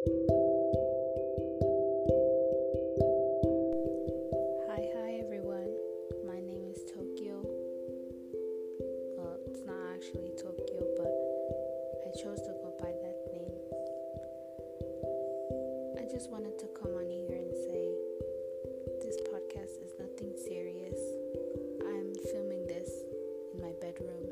Hi, 0.00 0.08
hi 4.96 5.20
everyone. 5.20 5.76
My 6.26 6.40
name 6.40 6.64
is 6.70 6.80
Tokyo. 6.88 7.44
Well, 9.18 9.36
it's 9.44 9.60
not 9.66 9.76
actually 9.92 10.32
Tokyo, 10.40 10.88
but 10.96 11.12
I 12.08 12.16
chose 12.16 12.40
to 12.40 12.52
go 12.64 12.72
by 12.80 12.96
that 12.96 13.28
name. 13.28 13.52
I 15.98 16.08
just 16.10 16.30
wanted 16.30 16.58
to 16.60 16.66
come 16.80 16.94
on 16.96 17.04
here 17.10 17.36
and 17.36 17.52
say 17.52 17.92
this 19.04 19.20
podcast 19.28 19.84
is 19.84 19.92
nothing 20.00 20.32
serious. 20.34 20.96
I'm 21.84 22.14
filming 22.32 22.66
this 22.66 22.88
in 23.52 23.60
my 23.60 23.72
bedroom 23.82 24.29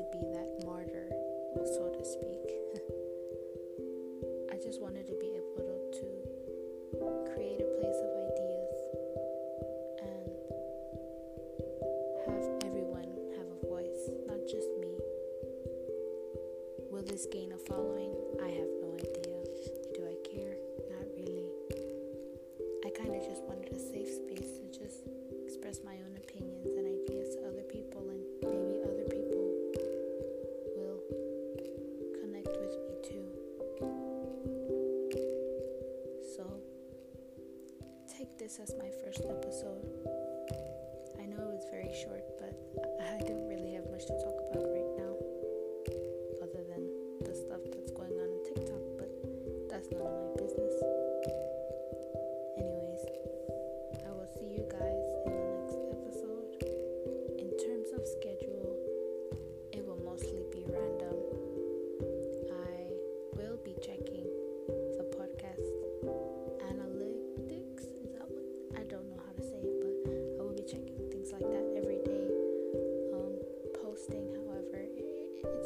to 0.00 0.06
be 0.16 0.24
that 0.32 0.48
martyr, 0.64 1.12
so 1.76 1.92
to 1.92 2.02
speak. 2.02 2.40
I 4.50 4.56
just 4.56 4.80
wanted 4.80 5.06
to 5.08 5.14
be 5.20 5.36
able 5.36 5.92
to, 5.92 6.08
create 7.34 7.60
a 7.60 7.68
place 7.76 8.00
of 8.00 8.10
ideas 8.32 8.76
and 10.00 10.32
have 12.26 12.44
everyone 12.64 13.08
have 13.36 13.46
a 13.46 13.66
voice, 13.68 14.08
not 14.26 14.40
just 14.48 14.68
me. 14.80 14.96
Will 16.90 17.02
this 17.02 17.26
gain 17.30 17.52
a 17.52 17.58
following? 17.58 18.14
I 18.42 18.48
have 18.48 18.72
no 18.80 18.94
idea. 18.94 19.44
Do 19.94 20.08
I 20.08 20.16
care? 20.28 20.56
Not 20.88 21.04
really. 21.14 21.52
I 22.86 22.90
kind 22.90 23.14
of 23.14 23.22
just 23.28 23.42
wanted 23.44 23.59
this 38.40 38.58
as 38.58 38.74
my 38.78 38.88
first 39.04 39.20
episode. 39.28 39.84
I 41.20 41.26
know 41.28 41.36
it 41.44 41.52
was 41.52 41.66
very 41.70 41.92
short, 41.92 42.24
but 42.40 42.56
I 43.04 43.18
didn't 43.20 43.46
really 43.46 43.74
have 43.74 43.84
much 43.92 44.06
to 44.06 44.16
talk 44.16 44.32
about 44.48 44.64
right 44.64 44.92
now 44.96 45.12
other 46.40 46.64
than 46.64 46.88
the 47.20 47.36
stuff 47.36 47.59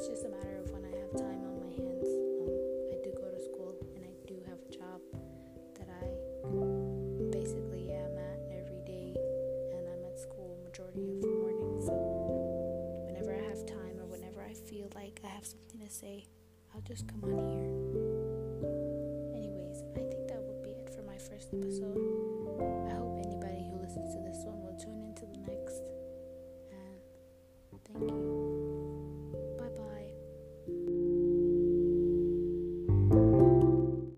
it's 0.05 0.20
just 0.20 0.27
a 0.27 0.28
matter 0.28 0.60
of 0.60 0.70
when 0.70 0.84
I 0.84 0.92
have 1.00 1.12
time 1.16 1.41
on 1.48 1.56
my 1.64 1.72
hands. 1.72 2.05
Um, 2.36 2.52
I 2.92 3.00
do 3.00 3.08
go 3.16 3.24
to 3.24 3.41
school 3.41 3.72
and 3.97 4.05
I 4.05 4.12
do 4.28 4.36
have 4.44 4.60
a 4.60 4.69
job 4.69 5.00
that 5.81 5.88
I 5.88 6.12
basically 7.32 7.88
am 7.88 8.12
at 8.12 8.37
every 8.53 8.84
day, 8.84 9.16
and 9.72 9.88
I'm 9.88 10.04
at 10.04 10.20
school 10.20 10.60
majority 10.62 11.09
of 11.09 11.22
the 11.22 11.28
morning. 11.41 11.81
So 11.81 11.97
whenever 13.09 13.32
I 13.32 13.48
have 13.48 13.65
time 13.65 13.97
or 13.97 14.04
whenever 14.04 14.44
I 14.44 14.53
feel 14.53 14.92
like 14.94 15.20
I 15.25 15.28
have 15.28 15.47
something 15.47 15.81
to 15.81 15.88
say, 15.88 16.26
I'll 16.75 16.82
just 16.82 17.09
come 17.09 17.25
on 17.25 17.41
here. 17.48 17.72
Anyways, 19.32 19.88
I 19.97 20.04
think 20.04 20.28
that 20.28 20.42
would 20.44 20.62
be 20.62 20.76
it 20.84 20.92
for 20.92 21.00
my 21.09 21.16
first 21.16 21.48
episode. 21.54 22.03